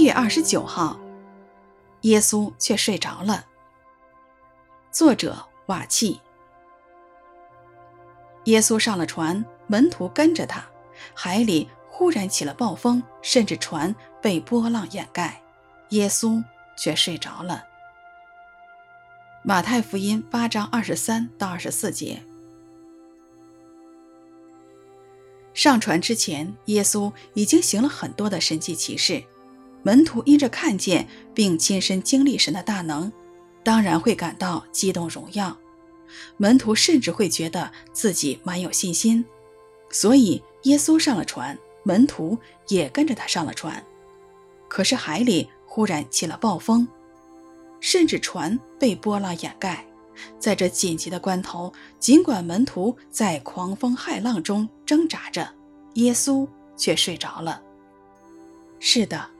[0.00, 0.98] 一月二十九号，
[2.00, 3.44] 耶稣却睡着了。
[4.90, 6.18] 作者瓦契。
[8.44, 10.64] 耶稣上了船，门徒跟着他，
[11.14, 15.42] 海里忽然起了暴风，甚至船被波浪掩盖，
[15.90, 16.42] 耶稣
[16.78, 17.62] 却睡着了。
[19.42, 22.22] 马太福音八章二十三到二十四节。
[25.52, 29.22] 上船之前，耶稣已经行了很多的神迹奇事，
[29.82, 33.10] 门徒因着看见并亲身经历神的大能，
[33.62, 35.56] 当然会感到激动荣耀。
[36.36, 39.24] 门徒甚至会觉得自己蛮有信心，
[39.90, 42.36] 所以耶稣上了船，门徒
[42.68, 43.82] 也跟着他上了船。
[44.68, 46.86] 可是海里忽然起了暴风。
[47.80, 49.82] 甚至船被波浪掩盖，
[50.38, 55.48] 在这紧急的关头，尽管门徒在狂风骇浪中挣扎着，
[55.94, 57.62] 耶稣却睡着了。
[58.80, 59.30] 是的，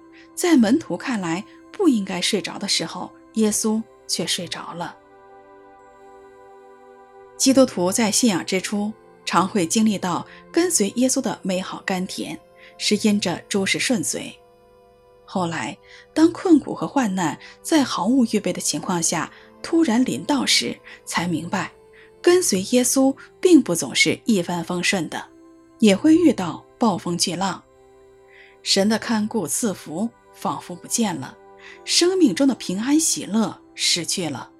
[0.40, 4.96] 在门徒看来不应该睡着的时候，耶稣却睡着了。
[7.36, 8.90] 基督徒在信仰之初，
[9.26, 12.40] 常会经历到跟随耶稣的美好甘甜，
[12.78, 14.34] 是因着诸事顺遂。
[15.26, 15.76] 后来，
[16.14, 19.30] 当困苦和患难在毫无预备的情况下
[19.60, 20.74] 突然临到时，
[21.04, 21.70] 才明白，
[22.22, 25.22] 跟随耶稣并不总是一帆风顺的，
[25.80, 27.62] 也会遇到暴风巨浪。
[28.62, 30.08] 神的看顾赐福
[30.40, 31.36] 仿佛不见了，
[31.84, 34.50] 生命中的平安喜乐失去了，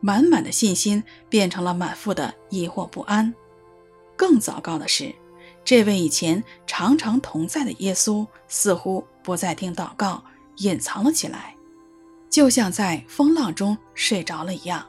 [0.00, 3.34] 满满的信心变成了满腹的疑惑不安。
[4.16, 5.12] 更糟糕的是，
[5.64, 10.22] 这位以前常常同在的耶稣，似乎不再听祷告，
[10.58, 11.56] 隐藏了起来，
[12.30, 14.86] 就像在风浪中睡着了一样。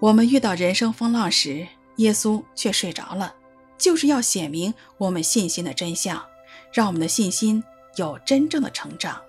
[0.00, 3.34] 我们遇到人生风浪时，耶稣却睡着了，
[3.76, 6.22] 就是要显明我们信心的真相，
[6.72, 7.62] 让我们的信心
[7.96, 9.20] 有真正的成长。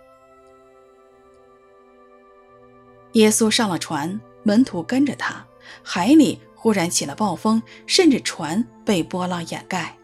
[3.14, 5.46] 耶稣上了船，门徒跟着他，
[5.84, 9.98] 海里忽然起了暴风，甚至船被波浪掩盖。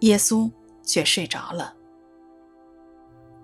[0.00, 0.50] 耶稣
[0.82, 1.74] 却睡着了。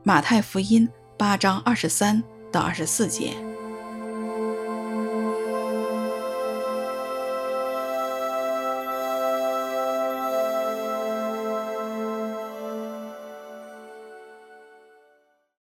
[0.02, 0.88] 马太福音
[1.18, 3.34] 八章二十三到二十四节。